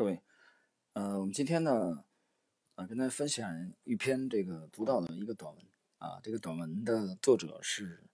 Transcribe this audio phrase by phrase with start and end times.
[0.00, 0.22] 各位，
[0.94, 2.06] 呃，我们今天呢，
[2.74, 5.62] 啊，跟大家分享一篇这个独到的一个短文。
[5.98, 8.04] 啊，这个短文的作者是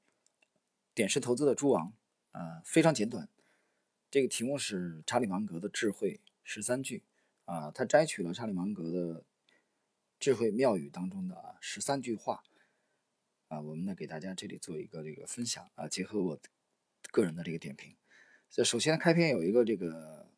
[0.92, 1.92] 点石投资的朱王，
[2.32, 3.28] 啊，非常简短，
[4.10, 7.04] 这个题目是查理芒格的智慧十三句，
[7.44, 9.24] 啊，他摘取了查理芒格的
[10.18, 12.42] 智慧妙语当中的啊十三句话，
[13.46, 16.40] 啊，我们呢给大家这里做一个这个分享啊，结合我
[17.12, 17.94] 个人的这个点评，
[18.50, 20.28] 这首先开篇有一个这个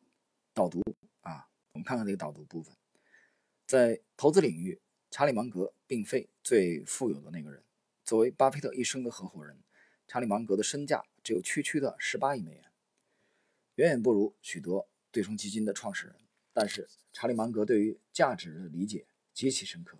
[0.53, 0.79] 导读。
[1.73, 2.75] 我们看看这个导读部分，
[3.65, 7.63] 在投资领域，查理芒格并非最富有的那个人。
[8.03, 9.63] 作为巴菲特一生的合伙人，
[10.07, 12.71] 查理芒格的身价只有区区的十八亿美元，
[13.75, 16.15] 远远不如许多对冲基金的创始人。
[16.51, 19.99] 但是，查理芒格对于价值的理解极其深刻。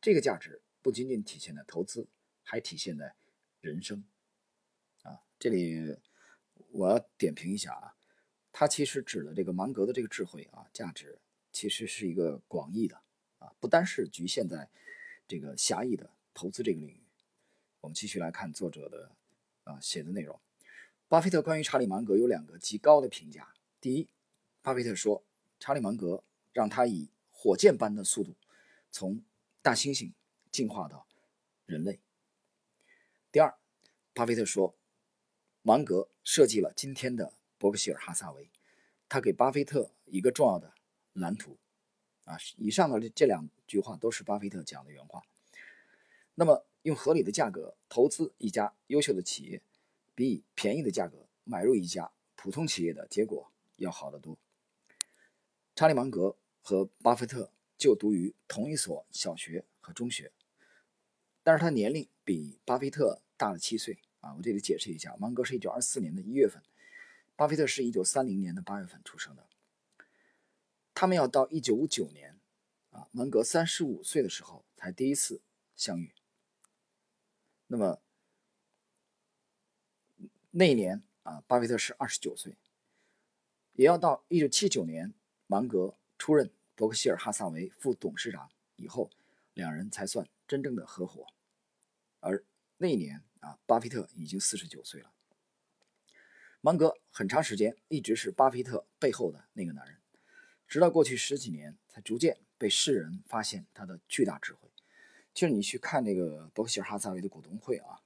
[0.00, 2.08] 这个价值不仅仅体现在投资，
[2.42, 3.16] 还体现在
[3.60, 4.04] 人生。
[5.02, 5.98] 啊，这里
[6.70, 7.93] 我要点评一下啊。
[8.56, 11.18] 他其实指的这个芒格的这个智慧啊，价值
[11.50, 12.96] 其实是一个广义的
[13.40, 14.70] 啊，不单是局限在
[15.26, 17.02] 这个狭义的投资这个领域。
[17.80, 19.10] 我们继续来看作者的
[19.64, 20.38] 啊写的内容。
[21.08, 24.08] 巴菲特关于查理芒格有两个极高的评价：第一，
[24.62, 25.24] 巴菲特说
[25.58, 28.36] 查理芒格让他以火箭般的速度
[28.92, 29.20] 从
[29.62, 30.12] 大猩猩
[30.52, 31.08] 进化到
[31.66, 31.98] 人类；
[33.32, 33.52] 第二，
[34.12, 34.76] 巴菲特说
[35.62, 37.34] 芒格设计了今天的。
[37.56, 38.50] 伯克希尔哈萨维，
[39.14, 40.74] 他给巴菲特一个重要的
[41.12, 41.56] 蓝图
[42.24, 42.36] 啊。
[42.56, 45.22] 以上的这两句话都是巴菲特讲的原话。
[46.34, 49.62] 那么，用合理的价格投资一家优秀的企业，
[50.16, 54.36] 比以便宜的价格买入一家普通企业的结果要好得多。
[55.76, 60.32] 查理芒格和巴菲特就读于同一所小学和中学，
[61.44, 64.34] 但是他年龄比巴菲特大了七岁啊。
[64.34, 66.60] 我这里解释一下，芒格是一九二四年的一月份。
[67.36, 69.48] 巴菲特是一九三零年的八月份出生的，
[70.94, 72.38] 他们要到一九五九年，
[72.90, 75.42] 啊，芒格三十五岁的时候才第一次
[75.74, 76.14] 相遇。
[77.66, 78.00] 那么
[80.52, 82.56] 那一年啊，巴菲特是二十九岁，
[83.72, 85.12] 也要到一九七九年，
[85.48, 89.10] 芒格出任伯克希尔哈萨维副董事长以后，
[89.54, 91.26] 两人才算真正的合伙。
[92.20, 92.44] 而
[92.76, 95.13] 那一年啊，巴菲特已经四十九岁了。
[96.64, 99.98] 芒格很长时间一直是巴菲特背后的那个男人，
[100.66, 104.70] 直到过去十几年，才逐渐被世人发现他的巨大智慧。
[105.34, 108.00] 其实你去看那个伯克希尔哈撒韦的股东会啊，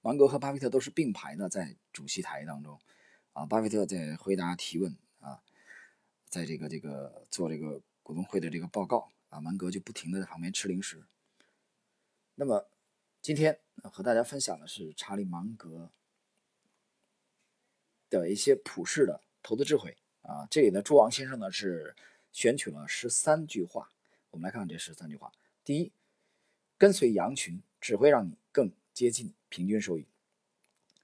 [0.00, 2.78] 芒格和巴菲特都是并排的在主席台当中，
[3.32, 5.42] 啊，巴菲特在回答提问啊，
[6.28, 11.04] 在这个这个做这个股东会的这个报告啊，芒格就不停的在旁边吃零食。
[12.36, 12.70] 那么
[13.20, 15.90] 今天和大家分享的是查理芒格。
[18.20, 21.94] 的一些普世的投资智慧啊，这里呢，朱王先生呢是
[22.32, 23.90] 选取了十三句话，
[24.30, 25.32] 我们来看看这十三句话。
[25.64, 25.92] 第一，
[26.76, 30.06] 跟随羊群只会让你更接近平均收益。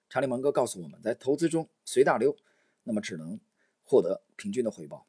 [0.08, 2.36] 查理芒格告诉我们在投资中随大流，
[2.82, 3.38] 那么只能
[3.84, 5.06] 获得平均的回报，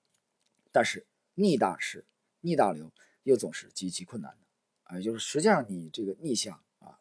[0.72, 2.06] 但是逆大势、
[2.41, 2.91] 逆大流
[3.23, 4.45] 又总是极其困难的
[4.83, 7.00] 啊，就是实际上你这个逆向啊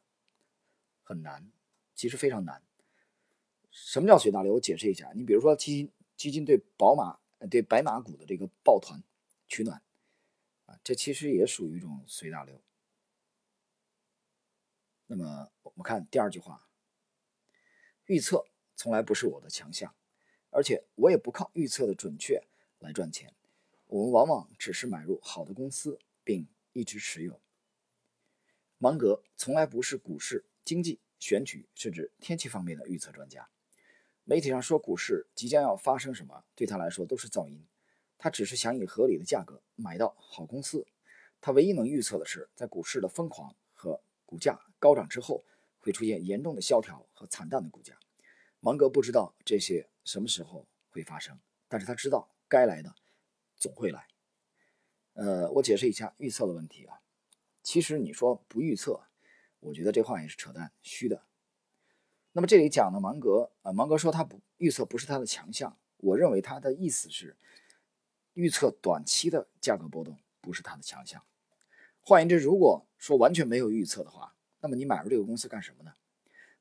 [1.03, 1.51] 很难，
[1.95, 2.63] 其实非常难。
[3.71, 4.55] 什么叫随大流？
[4.55, 5.11] 我解释一下。
[5.15, 9.03] 你比如说，基金基金对宝马、对白马股的这个抱团
[9.49, 9.83] 取暖，
[10.67, 12.61] 啊，这其实也属于一种随大流。
[15.07, 16.69] 那么我们看第二句话：
[18.07, 19.95] 预测从来不是我的强项，
[20.51, 22.43] 而且我也不靠预测的准确
[22.79, 23.35] 来赚钱。
[23.87, 27.41] 我们往往只是买入好的公司，并一直持有。
[28.79, 33.49] 芒格从来不是股市、经济、选举甚至天气方面的预测专家。
[34.31, 37.67] 媒体上说股市即将要发生什么，对他来说都是噪音。
[38.17, 40.87] 他只是想以合理的价格买到好公司。
[41.41, 45.45] 他唯一能预测的是，在股市的疯狂和股价高涨之后，
[45.81, 47.99] 会出现严重的萧条和惨淡的股价。
[48.61, 52.95] 芒格不知道这些什么时候会发生，但是他知道该来的
[53.57, 54.07] 总会来。
[55.15, 57.01] 呃，我解释一下预测的问题啊。
[57.65, 59.03] 其实你说不预测，
[59.59, 61.25] 我觉得这话也是扯淡，虚的。
[62.33, 65.77] 那么这里讲的芒格啊，芒格说他不预测不是他的强项。
[65.97, 67.37] 我认为他的意思是，
[68.35, 71.23] 预测短期的价格波动不是他的强项。
[72.01, 75.93] 换言之，如果说完全没有预测的话，那么你买入这个公司干什么呢？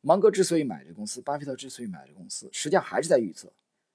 [0.01, 3.51] 芒格之所以买这个公司，巴菲特之所以买这个公司，实际上还是在预测。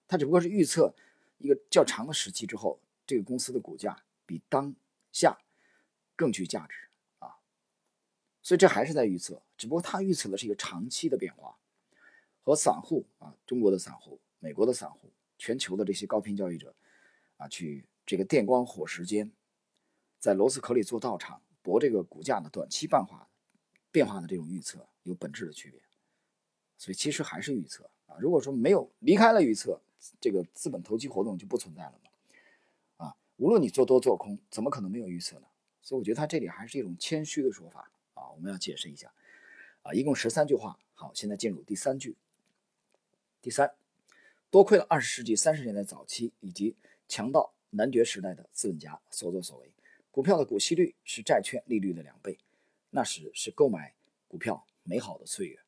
[0.06, 0.94] 他只不过是预测
[1.38, 4.74] 一个较长的时期之后，这个公司的股价比当
[5.12, 5.36] 下
[6.14, 6.76] 更具价值
[7.18, 7.36] 啊。
[8.42, 11.58] 所以这还是在预测，只不过他预测的是一个长期的变化。
[12.44, 16.74] 和散户啊，中国的散户、美国的散户、全球的这些高频交易者
[17.38, 19.32] 啊，去这个电光火石间，
[20.20, 23.26] 在螺丝壳里做道场，博这个股价的短期变化
[23.90, 25.80] 变化的这种预测有本质的区别。
[26.76, 28.18] 所以其实还是预测啊。
[28.20, 29.80] 如果说没有离开了预测，
[30.20, 33.06] 这个资本投机活动就不存在了嘛。
[33.06, 35.46] 啊，无论你做多做空，怎么可能没有预测呢？
[35.80, 38.28] 所以我觉得他这里还是一种谦虚的说法啊。
[38.32, 39.10] 我们要解释一下
[39.82, 40.78] 啊，一共十三句话。
[40.92, 42.14] 好，现在进入第三句。
[43.44, 43.70] 第三，
[44.48, 49.70] 多亏了二十世纪三十年代早期以及强盗男爵时代的资本家所作所为，
[50.10, 52.38] 股票的股息率是债券利率的两倍，
[52.88, 53.94] 那时是购买
[54.26, 55.58] 股票美好的岁月。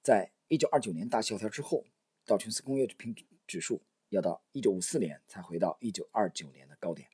[0.00, 1.84] 在一九二九年大萧条之后，
[2.24, 3.12] 道琼斯工业平
[3.48, 7.08] 指数要到一九五四年才回到一九二九年的高点，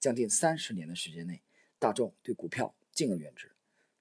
[0.00, 1.40] 将近三十年的时间内，
[1.78, 3.52] 大众对股票敬而远之。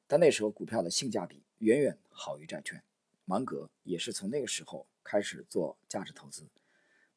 [0.07, 2.81] 但那时候股票的性价比远远好于债券，
[3.27, 4.87] 芒格也是从那个时候。
[5.09, 6.49] 开始做价值投资，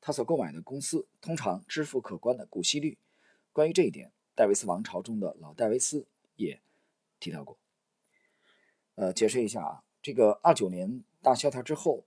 [0.00, 2.96] 他所购买的公司通常支付可观的股息率。
[3.52, 6.62] 关于这一点，戴维斯王朝中的老戴维斯也
[7.18, 7.58] 提到过。
[8.94, 12.04] 呃，解释一下啊，这个二九年大萧条之后，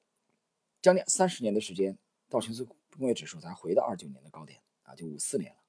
[0.82, 1.98] 将近三十年的时间，
[2.30, 2.66] 道琼斯
[2.98, 5.60] 工业指数才回到二九年的高点啊，就五四年了。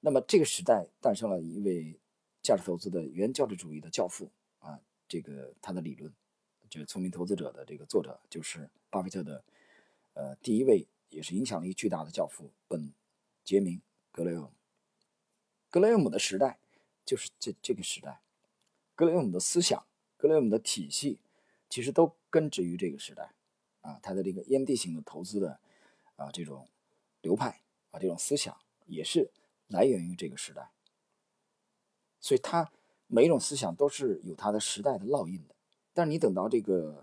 [0.00, 2.00] 那么这个时代诞生了一位
[2.42, 4.30] 价值投资的原价值主义的教父
[4.60, 6.10] 啊，这个他的理论。
[6.84, 9.44] 聪明投资者的这个作者就是巴菲特的，
[10.12, 12.92] 呃，第一位也是影响力巨大的教父本
[13.42, 13.80] 杰明
[14.12, 14.52] 格雷厄姆。
[15.70, 16.58] 格雷厄姆的时代
[17.04, 18.20] 就是这这个时代，
[18.94, 19.86] 格雷厄姆的思想、
[20.16, 21.18] 格雷厄姆的体系，
[21.68, 23.32] 其实都根植于这个时代
[23.80, 23.98] 啊。
[24.02, 25.58] 他的这个烟蒂型的投资的
[26.16, 26.68] 啊这种
[27.22, 28.56] 流派啊这种思想，
[28.86, 29.30] 也是
[29.68, 30.70] 来源于这个时代。
[32.20, 32.72] 所以，他
[33.06, 35.55] 每一种思想都是有他的时代的烙印的。
[35.96, 37.02] 但是你等到这个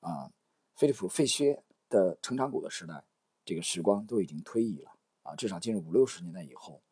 [0.00, 0.30] 啊，
[0.76, 3.02] 菲利普·费歇的成长股的时代，
[3.42, 4.92] 这个时光都已经推移了
[5.22, 6.82] 啊，至少进入五六十年代以后，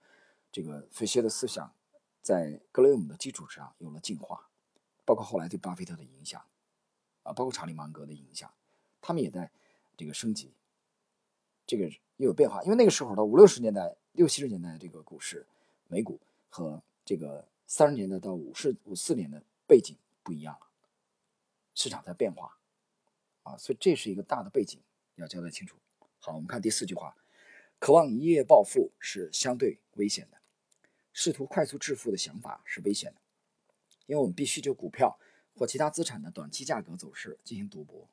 [0.51, 1.71] 这个费歇的思想
[2.23, 4.49] 在格雷厄姆的基础上有了进化，
[5.05, 6.43] 包括后来对巴菲特的影响
[7.23, 8.51] 啊，包括查理·芒格的影响，
[9.03, 9.51] 他们也在
[9.95, 10.55] 这个升级，
[11.67, 11.85] 这个
[12.17, 12.63] 又有变化。
[12.63, 15.47] 因为那个时候的五六十年代、六七十年代这个股市、
[15.89, 16.19] 美股
[16.49, 20.72] 和这个三十年代到五十五四年的背景不一样了。
[21.75, 22.59] 市场在变化，
[23.43, 24.81] 啊，所以这是一个大的背景，
[25.17, 25.77] 要交代清楚。
[26.19, 27.17] 好，我们看第四句话：
[27.79, 30.39] 渴望一夜暴富是相对危险的，
[31.13, 33.21] 试图快速致富的想法是危险的，
[34.07, 35.19] 因为我们必须就股票
[35.55, 38.09] 或其他资产的短期价格走势进行赌博，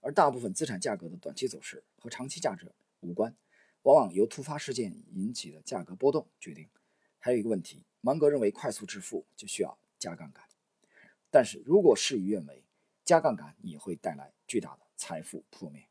[0.00, 3.34] 而大部分资产价格的短期走势和长期价值无关，
[3.82, 6.68] 往往由突发事件引起的价格波动决定。
[7.18, 10.47] 还有一个问题，芒格认为快速致富就需要加杠杆。
[11.30, 12.64] 但是如果事与愿违，
[13.04, 15.88] 加杠杆也会带来巨大的财富破灭。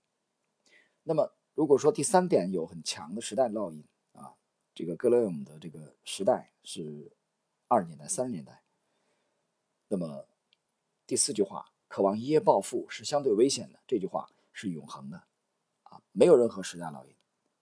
[1.03, 4.35] 那么，如果说第三点有很强的时代烙印啊，
[4.75, 7.11] 这个格雷厄姆的这个时代是
[7.67, 8.61] 二十年代、三十年代，
[9.87, 10.27] 那么
[11.05, 15.23] 第四句话“渴望一夜暴富是相对危险的”这句话是永恒的
[15.83, 17.15] 啊，没有任何时代烙印，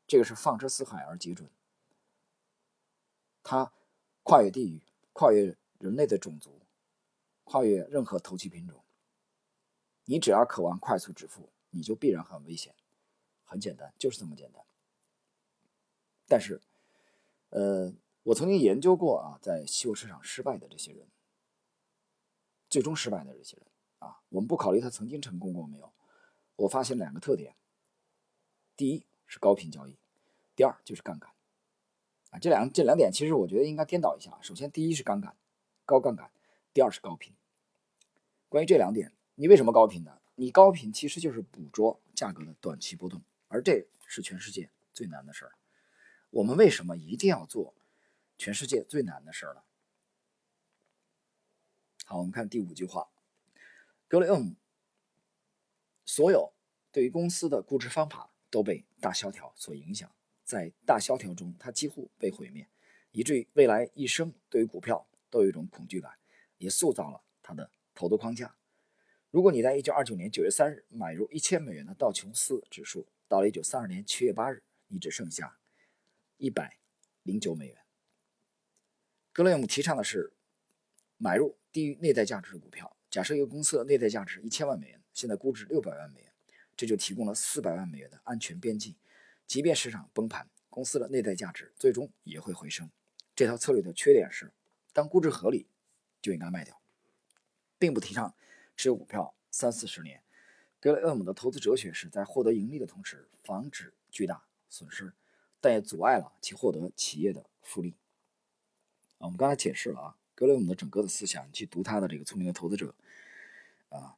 [0.07, 1.50] 这个是放之四海而皆准，
[3.44, 3.71] 它
[4.24, 4.81] 跨越地域，
[5.13, 6.60] 跨越人类的种族。
[7.45, 8.83] 跨越任何投机品种，
[10.03, 12.75] 你只要渴望快速致富，你就必然很危险。
[13.47, 14.65] 很简单，就是这么简单。
[16.27, 16.59] 但是，
[17.50, 21.07] 呃，我曾经研究过啊，在期货市场失败的这些人，
[22.68, 23.68] 最终失败的这些人
[23.99, 25.94] 啊，我们不考虑他曾经成功过没有，
[26.56, 27.56] 我发现两个特点：
[28.75, 29.95] 第一是高频交易，
[30.56, 31.31] 第二就是杠杆。
[32.31, 34.35] 啊，这两这两点其实我觉得应该颠倒一下。
[34.42, 35.37] 首先，第一是杠杆，
[35.85, 36.31] 高杠杆。
[36.76, 37.34] 第二是高频。
[38.50, 40.20] 关于这两点，你为什么高频呢？
[40.36, 45.54] 你高频其实就是捕捉价格的短期波动，而这是全世界最难的事儿。
[46.32, 47.74] 我们为什么一定要做
[48.38, 49.64] 全世界最难的事儿呢？
[52.04, 53.08] 好，我们看第五句话，
[54.10, 54.58] 格雷厄姆
[56.04, 56.52] 所有
[56.92, 60.14] 对于公司的估值方法都被大萧条所影响，
[60.44, 62.68] 在大萧条中，他几乎被毁灭，
[63.12, 66.12] 以至于未来一生对于股票都有一种恐惧感。
[66.57, 68.56] 也塑造了他的投资框架。
[69.31, 75.57] 如果你在1929年9月3日买入1000美元的道琼斯指数，到了1932年7月8日，你只剩下
[76.40, 77.78] 109美元。
[79.33, 80.31] 格雷厄姆提倡的是
[81.18, 82.95] 买入低于内在价值的股票。
[83.09, 86.31] 假设一个公司的内在价值1000万美元，现在估值600万美元，
[86.78, 88.95] 这就提供了400万美元的安全边际。
[89.45, 92.90] 即便市场崩盘，公司的内在价值最终也会回升。
[93.35, 94.54] 这套策略的缺点是，
[94.94, 95.68] 当估值合理。
[96.26, 96.82] 就应该卖掉，
[97.78, 98.34] 并不提倡
[98.76, 100.24] 持有股票三四十年。
[100.80, 105.14] 格雷厄姆的投资哲学是在获得盈利的同时，防止巨大损失。
[105.62, 107.94] 但也阻碍了其获得企业的复利。
[109.20, 112.96] 啊，我们刚才解释了啊，格雷厄姆的整个的思想，你去读他的这个《聪明的投资者》
[113.96, 114.18] 啊，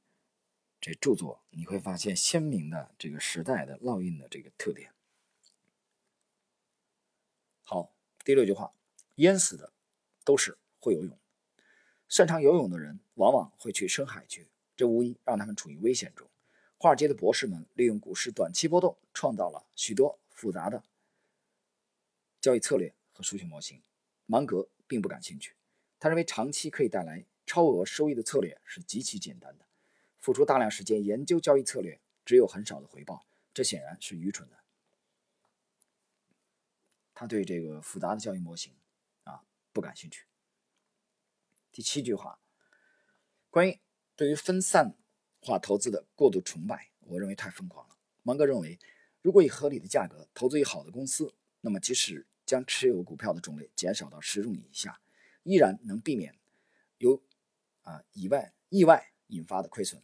[0.79, 4.93] 这著作你会发现鲜明的这个时代的烙印的这个特点。
[7.63, 7.91] 好，
[8.23, 8.73] 第六句话，
[9.15, 9.73] 淹死的
[10.23, 11.17] 都是会游泳，
[12.07, 16.27] 擅长游泳的人往往会去深海去，这无疑让他们处于危险中。
[16.77, 20.83] 华尔街的博士们利用股市短期波动，创造了许多复杂的
[22.39, 23.81] 交易策略和数学模型。
[24.25, 24.69] 芒格。
[24.87, 25.53] 并不感兴趣。
[25.99, 29.65] 他认为长期可以带来超额收益的策略是极其简单的。
[30.17, 34.55] 付出大量时间研究交易策略，只有很少的回报，这显然是愚蠢的。
[37.13, 38.73] 他对这个复杂的交易模型
[39.25, 40.26] 啊不感兴趣。
[41.77, 42.39] 第七句话，
[43.51, 43.79] 关于
[44.15, 44.95] 对于分散
[45.39, 47.95] 化投资的过度崇拜，我认为太疯狂了。
[48.23, 48.79] 芒格认为，
[49.21, 51.31] 如果以合理的价格投资于好的公司，
[51.61, 54.99] 那么即使将持有股票的种类减少到十种以下，
[55.43, 56.35] 依然能避免
[56.97, 57.21] 由
[57.83, 60.01] 啊以外意外引发的亏损，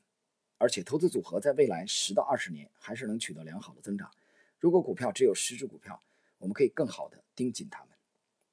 [0.60, 4.12] 而且投资组合在未来十到二十年还是能取得良好的增长。
[4.60, 6.00] 如果股票只有十只股票，
[6.38, 7.98] 我们可以更好的盯紧它们。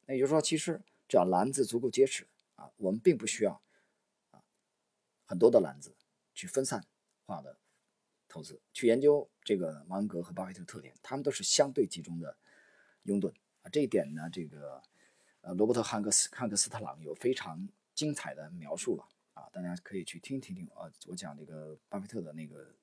[0.06, 2.26] 那也就是说，其实只要篮子足够结实
[2.60, 3.62] 啊，我们并不需要
[4.30, 4.42] 啊
[5.24, 5.96] 很多的篮子
[6.34, 6.84] 去分散
[7.24, 7.58] 化的
[8.28, 12.36] 投资，去研究这个芒格和巴菲特特点，他们都是相对集中的
[13.04, 13.32] 拥趸。
[13.62, 14.82] 啊，这一点呢，这个
[15.40, 22.74] 呃，罗伯特汉克斯汉克斯特朗有非常精彩的描述了啊，大家可以去听听听啊，我讲这个巴菲特的那个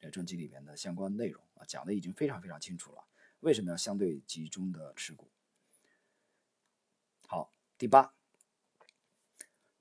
[0.00, 3.04] 呃专辑里面的相关内容啊，讲的已经非常非常清楚了，
[3.40, 5.28] 为什么要相对集中的持股？
[7.26, 8.14] 好，第八，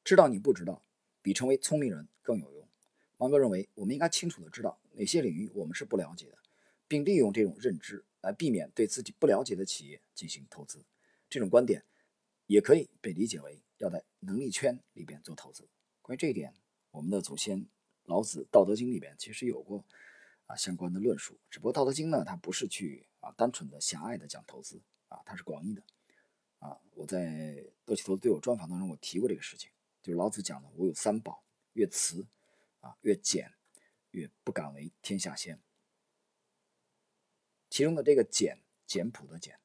[0.03, 0.83] 知道你不知道，
[1.21, 2.67] 比成为聪明人更有用。
[3.17, 6.37] 芒格认为，我们应该清楚的知道哪些领域我们是不了解的，
[6.87, 8.03] 并利用这种认知。
[8.23, 10.85] 来避免对自己不了解的企业进行投资，
[11.29, 11.83] 这种观点
[12.47, 15.67] 也可以被理解为要在能力圈里边做投资。
[16.01, 16.53] 关于这一点，
[16.91, 17.65] 我们的祖先
[18.05, 19.83] 老子《道德经》里边其实有过
[20.45, 21.37] 啊相关的论述。
[21.49, 25.83] 只不过《道德经》呢，它不是去啊单纯的狭隘的讲投资啊，它是广义的
[26.59, 26.79] 啊。
[26.95, 29.69] 我在多奇投资对我专访当中，我提过这个事情，
[30.03, 31.43] 就是老子讲的“我有三宝，
[31.73, 32.27] 越慈
[32.81, 33.51] 啊越俭，
[34.11, 35.59] 越不敢为天下先”。
[37.71, 39.57] 其中的这个简简朴的简，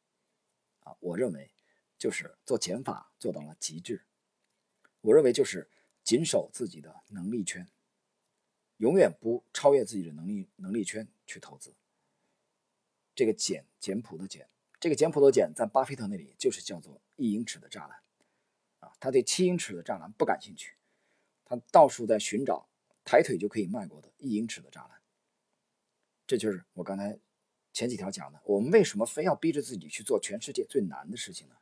[0.80, 1.50] 啊，我认为
[1.98, 4.06] 就是做减法做到了极致。
[5.00, 5.68] 我认为就是
[6.02, 7.68] 谨守自己的能力圈，
[8.76, 11.74] 永远不超越自己的能力能力圈去投资。
[13.14, 18.00] 这个简简朴的简，这个简朴的简，在巴菲特那里就是叫做一英尺的栅栏，
[19.00, 20.76] 他对七英尺的栅栏不感兴趣，
[21.44, 22.68] 他到处在寻找
[23.04, 25.00] 抬腿就可以迈过的一英尺的栅栏。
[26.26, 27.18] 这就是我刚才。
[27.70, 31.54] 前几条讲的，我们为什么非要逼着自己去做全世界最难的事情呢？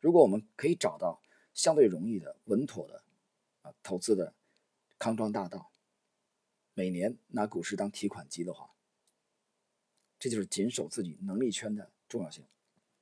[0.00, 1.22] 如果我们可以找到
[1.52, 3.04] 相对容易的、稳妥的
[3.62, 4.34] 啊投资的
[4.98, 5.70] 康庄大道，
[6.72, 8.74] 每年拿股市当提款机的话，
[10.18, 12.44] 这就是谨守自己能力圈的重要性。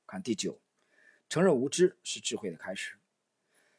[0.05, 0.61] 看第九，
[1.33, 2.93] 承认无知是智慧的开始。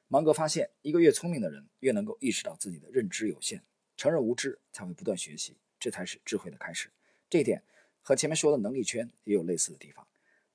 [0.08, 3.62] 芒格发现，一个越聪明的人，越能够意识到自己的认知有限，
[3.96, 6.90] 承认无知才会不断学习，这才是智慧的开始。
[7.30, 7.62] 这一点。
[8.02, 10.04] 和前面说的能力圈也有类似的地方，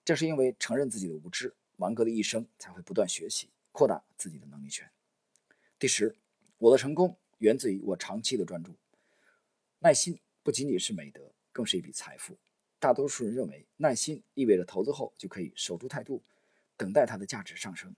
[0.04, 4.92] 正是因为承认自己的无知，芒格的一生才会不断学习，扩大自己的能力圈。
[5.80, 6.18] 第十，
[6.58, 8.76] 我的成功源自于我长期的专注。
[9.80, 12.36] 耐心不仅仅是美德，更是一笔财富。
[12.78, 16.22] 大多数人认为耐心意味着投资后就可以守住态度，
[16.80, 17.94] 等待它的价值上升。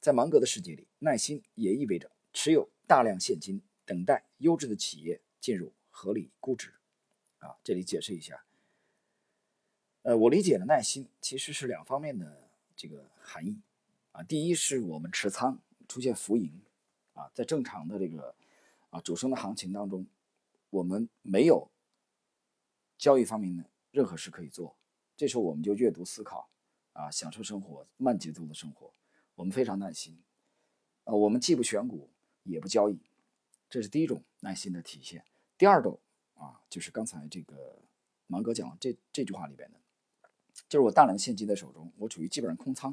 [0.00, 6.72] 在芒格的世界里，耐心也意味着持有大量现金，等待优质的企业进入合理估值。
[7.40, 8.44] 啊，这里解释一下。
[10.02, 13.60] 呃，我理解的耐心其实是两方面的这个含义
[14.12, 14.22] 啊。
[14.22, 16.62] 第一是我们持仓出现浮盈
[17.14, 18.32] 啊，在正常的这个
[18.90, 20.06] 啊主升的行情当中，
[20.70, 21.68] 我们没有
[22.96, 24.76] 交易方面的任何事可以做，
[25.16, 26.48] 这时候我们就阅读思考
[26.98, 28.92] 啊，享受生活，慢节奏的生活，
[29.36, 30.18] 我们非常耐心
[31.04, 32.10] 啊，我们既不选股
[32.42, 32.98] 也不交易，
[33.70, 35.24] 这是第一种耐心的体现。
[35.56, 36.00] 第二种
[36.34, 37.78] 啊，就是刚才这个
[38.26, 39.78] 芒哥讲这这句话里边的。
[40.68, 42.92] 就是我大量现金在手中，我处于基本上空仓，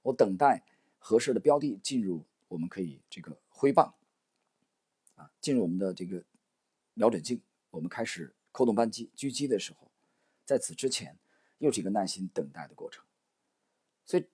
[0.00, 0.64] 我等待
[0.98, 3.94] 合适的标的进入，我们可以这个挥棒，
[5.14, 6.24] 啊，进入我们的这个
[6.94, 9.90] 瞄准镜，我们开始扣动扳机狙击的时候，
[10.46, 11.18] 在此之前
[11.58, 13.04] 又是一个耐心等待的过程。
[14.06, 14.24] 所以，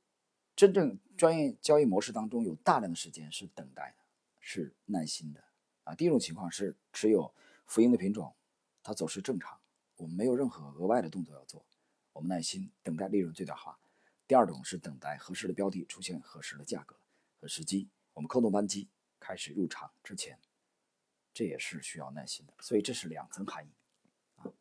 [0.54, 4.04] 真正专业交易模式当中有大量的时间是等待的，
[4.38, 5.42] 是耐心的
[5.84, 5.94] 啊。
[5.94, 7.34] 第一种情况是持有
[7.66, 8.36] 浮盈的品种，
[8.82, 9.58] 它走势正常，
[9.96, 11.64] 我们没有任何额外的动作要做。
[12.12, 13.78] 我们耐心等待利润最大化；
[14.28, 16.94] 第二种是等待合适的标的出现合适的价格
[17.40, 20.38] 和时机，我们扣动扳机开始入场之前，
[21.32, 22.52] 这也是需要耐心的。
[22.60, 23.70] 所以这是两层含义
[24.36, 24.52] 啊。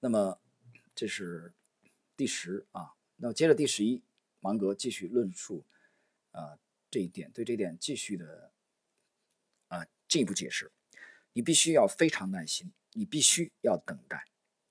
[0.00, 0.38] 那么
[0.94, 1.54] 这是
[2.14, 4.02] 第十啊，那接着第十一，
[4.40, 5.64] 芒格继续论述
[6.32, 6.58] 啊
[6.90, 8.52] 这一点，对这一点继续的
[9.68, 10.70] 啊进一步解释。
[11.32, 14.26] 你必须要非常耐心，你必须要等待，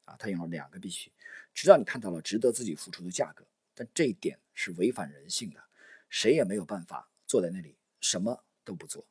[0.05, 1.11] 啊，他用了两个必须，
[1.51, 3.43] 直到你看到了值得自己付出的价格。
[3.73, 5.63] 但这一点是违反人性的，
[6.07, 9.07] 谁也没有办法坐在那里什么都不做。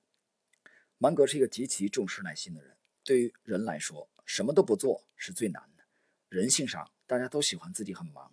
[0.98, 5.82] 芒格是一个极其重视耐心的人，对于人来说，什么都不做是最难的。
[6.28, 8.32] 人性上，大家都喜欢自己很忙，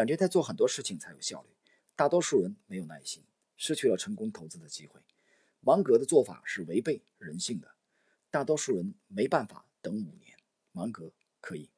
[0.00, 1.50] 感觉在做很多事情才有效率。
[1.94, 3.22] 大多数人没有耐心，
[3.58, 4.98] 失去了成功投资的机会。
[5.60, 7.74] 芒格的做法是违背人性的。
[8.30, 10.38] 大多数人没办法等五年，
[10.72, 11.68] 芒格可以。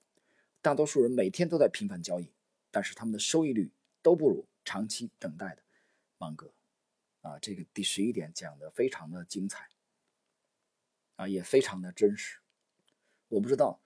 [0.61, 2.31] 大多数人每天都在频繁交易，
[2.71, 5.65] 但是他们的收益率都不如长期等待的
[6.17, 6.55] 芒格。
[7.23, 9.69] 啊，这个第十一点讲的非常的精彩，
[11.17, 12.39] 啊，也非常的真实。
[13.27, 13.83] 我不知道，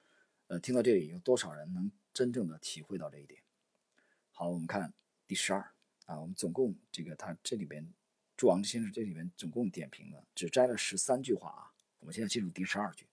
[0.48, 3.40] 呃，听到这里有多少人能真正的体会到这一点。
[4.38, 4.92] 好，我们看
[5.26, 5.72] 第十二
[6.04, 7.90] 啊，我们总共这个他这里边，
[8.36, 11.72] 朱王先生这里边总共点评了，只摘了十三句话啊。
[12.00, 13.06] 我们现在进入第十二句。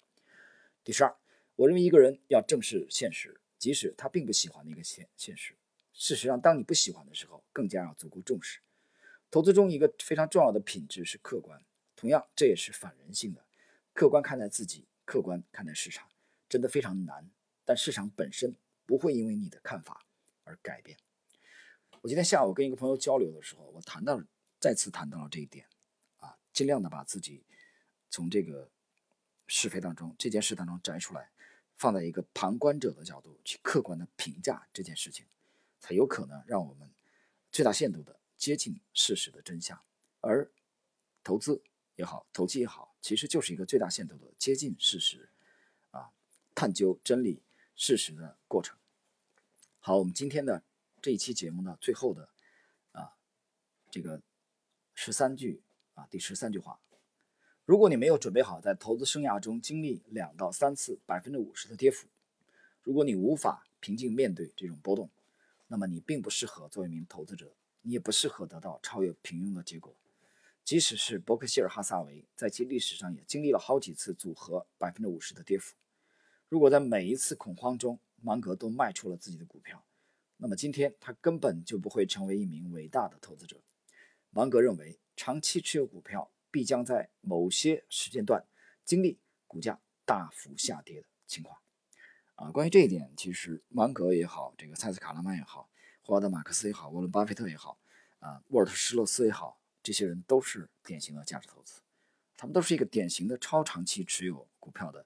[0.84, 1.16] 第十二，
[1.56, 5.56] 我认为一个人要正视现实，即使他并不喜欢那个现现实。
[5.94, 8.60] 事实上，当你不喜欢的时候，更加要足够重视。
[9.32, 11.64] 投资中一个非常重要的品质是客观，
[11.96, 13.46] 同样这也是反人性的。
[13.94, 16.10] 客观看待自己，客观看待市场，
[16.50, 17.32] 真的非常难。
[17.64, 20.06] 但市场本身不会因为你的看法
[20.44, 20.98] 而改变。
[22.04, 24.22] 我今天下午跟一个朋友交流的时候，我谈到
[24.60, 25.66] 再次谈到了这一点
[26.20, 27.44] 啊，尽量的把自己
[28.12, 28.70] 从这个。
[29.46, 31.30] 是非当中，这件事当中摘出来，
[31.76, 35.26] 放在一个旁观者的角度去客观的评价这件事情，
[35.82, 36.90] 才有可能让我们
[37.52, 39.80] 最大限度的接近事实的真相。
[40.22, 40.50] 而
[41.24, 41.62] 投资
[41.98, 45.30] 也好，投机也好，其实就是一个最大限度的接近事实，
[45.92, 46.10] 啊，
[46.56, 47.44] 探究真理
[47.76, 48.78] 事实的过程。
[49.82, 50.64] 好，我们今天的
[51.04, 52.30] 这一期节目呢，最后的
[52.94, 53.12] 啊，
[53.92, 54.22] 这个
[54.96, 55.62] 十三句
[55.96, 56.80] 啊，第十三句话。
[57.66, 62.08] 如果你没有准备好在投资生涯中经历两到三次百分之五十的跌幅，
[62.84, 65.10] 如果你无法平静面对这种波动，
[65.68, 69.94] 那么你并不适合做一名投资者，你也不适合得到超越平庸的结果。
[70.64, 75.76] 即使是伯克希尔哈萨维在其历史上也经历了好几次组合百分之五十的跌幅。
[76.48, 79.84] 如果在每一次恐慌中芒格都卖出了自己的股票，
[80.44, 83.62] 那么今天他根本就不会成为一名伟大的投资者。
[84.32, 86.30] 芒格认为，长期持有股票。
[86.52, 88.46] 必将在某些时间段
[88.86, 91.58] 经历股价大幅下跌的情况，
[92.36, 95.68] 啊，关于这一点，其实芒格也好，这个蔡斯卡拉曼也好，
[96.04, 97.80] 霍华德马克思也好，沃伦巴菲特也好，
[98.20, 101.82] 啊，沃尔特施洛斯也好，这些人都是典型的价值投资，
[102.38, 105.04] 他们都是一个典型的超长期持有股票的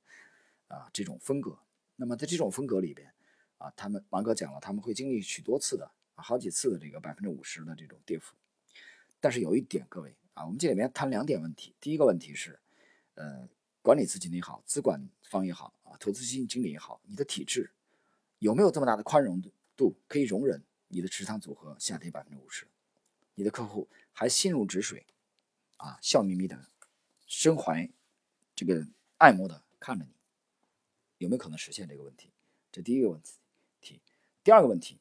[0.67, 1.58] 啊这种风格。
[1.95, 3.10] 那么在这种风格里边，
[3.58, 8.36] 啊，他们芒格讲了，他们会经历许多次的好几次的这个百分之五十的这种跌幅，
[9.20, 10.15] 但是有一点，各位。
[10.34, 11.74] 啊，我们这里面谈两点问题。
[11.82, 12.60] 第一个问题是，
[13.15, 13.50] 呃，
[13.82, 17.72] 管理资金也好，资管方也好，啊，投资基金经理也好，你的体制
[18.38, 19.41] 有没有这么大的宽容
[19.76, 22.67] 度，可以容忍你的持仓组合下跌百分之五十？
[23.34, 25.08] 你的客户还心如止水，
[25.78, 26.67] 啊，笑眯眯的，
[27.26, 27.89] 身怀
[28.56, 30.12] 这个爱慕的看着你，
[31.17, 32.30] 有没有可能实现这个问题？
[32.72, 33.39] 这第一个问题。
[34.47, 34.97] 第二个问题，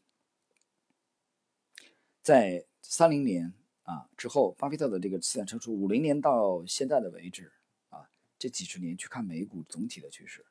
[2.20, 3.54] 在三零年。
[3.84, 7.52] 啊，之后巴菲特的这个资产成熟，五零年到现在的为止，
[7.88, 10.44] 啊，这几十年去看美股总体的趋势，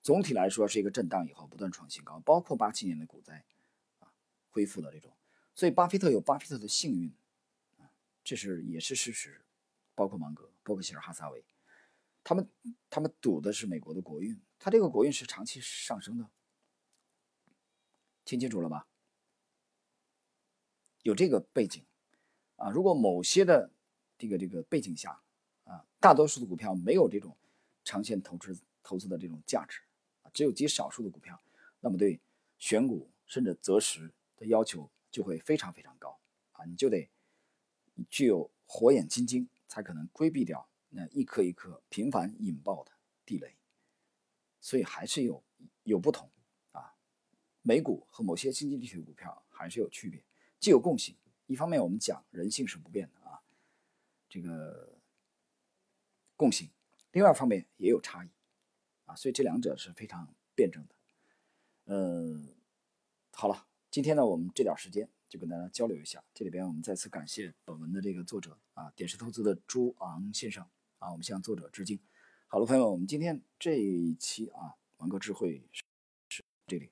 [0.00, 3.44] 总体来说是一个震荡以后不断创新高，包括八七年的股灾，
[3.98, 4.06] 啊，
[4.50, 5.12] 恢复的这种，
[5.56, 7.12] 所以巴菲特有巴菲特的幸运，
[7.78, 7.90] 啊，
[8.22, 9.44] 这是也是事实，
[9.96, 11.44] 包括芒格、伯克希尔哈撒韦，
[12.22, 12.48] 他们
[12.88, 16.30] 他们赌的是美国的国运，他这个国运是长期上升的，
[18.28, 18.86] 听清楚了吧？
[21.02, 21.82] 有这个背景。
[22.56, 23.70] 啊，如果某些的
[24.18, 25.18] 这个这个背景下，
[25.64, 27.34] 啊，大多数的股票没有这种
[27.84, 29.80] 长线投资投资的这种价值，
[30.20, 31.40] 啊，只有极少数的股票，
[31.80, 32.20] 那么对
[32.58, 36.20] 选股甚至择时的要求就会非常非常高，
[36.52, 37.08] 啊，你就得
[38.10, 42.92] 具有火眼金睛，才可能规避掉那一颗一颗频繁引爆的
[43.24, 43.56] 地雷，
[44.60, 45.42] 所以还是有
[45.84, 46.28] 有不同，
[47.68, 50.24] 美股和某些经济地区的股票还是有区别，
[50.58, 51.14] 既有共性。
[51.44, 53.42] 一方面，我们讲人性是不变的啊，
[54.26, 54.98] 这个
[56.34, 56.68] 共性；
[57.12, 58.30] 另外一方面也有差异
[59.04, 60.94] 啊，所以这两者是非常辩证的。
[61.84, 62.54] 嗯，
[63.32, 66.24] 好了，今天呢，我们这点时间就跟大家交流一下。
[66.32, 70.66] 这里边我们再次感谢本文的这个作者啊，点石投资的朱昂先生
[71.00, 72.00] 啊，我们向作者致敬。
[72.46, 75.68] 好了，朋友们，我们今天这一期啊，玩个智慧
[76.30, 76.90] 是这里。